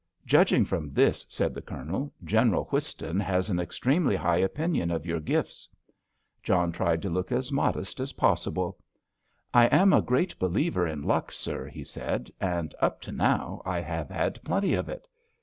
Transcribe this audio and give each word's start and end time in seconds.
"Judging 0.25 0.65
from 0.65 0.89
this," 0.89 1.27
said 1.29 1.53
the 1.53 1.61
Colonel, 1.61 2.11
"General 2.23 2.63
Whiston 2.71 3.19
has 3.19 3.51
an 3.51 3.59
extremely 3.59 4.15
high 4.15 4.37
opinion 4.39 4.89
of 4.89 5.05
your 5.05 5.19
gifts." 5.19 5.69
John 6.41 6.71
tried 6.71 7.03
to 7.03 7.09
look 7.11 7.31
as 7.31 7.51
modest 7.51 7.99
as 7.99 8.13
possible. 8.13 8.79
"I 9.53 9.65
am 9.67 9.93
a 9.93 10.01
great 10.01 10.39
believer 10.39 10.87
in 10.87 11.03
luck, 11.03 11.31
sir," 11.31 11.67
he 11.67 11.83
said, 11.83 12.31
"and 12.41 12.73
up 12.81 12.99
to 13.01 13.11
now 13.11 13.61
I 13.63 13.79
have 13.79 14.09
had 14.09 14.43
plenty 14.43 14.73
of 14.73 14.89
it." 14.89 15.07